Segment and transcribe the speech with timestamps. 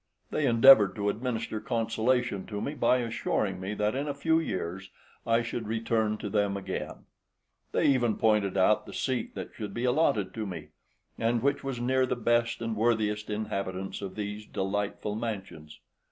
[0.31, 4.89] They endeavoured to administer consolation to me by assuring me that in a few years
[5.27, 7.05] I should return to them again;
[7.71, 10.69] they even pointed out the seat that should be allotted to me,
[11.19, 15.79] and which was near the best and worthiest inhabitants of these delightful mansions.